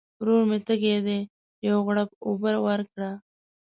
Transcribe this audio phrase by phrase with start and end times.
[0.19, 1.19] ورور مي تږی دی،
[1.67, 3.11] یو غوړپ اوبه ورکړه!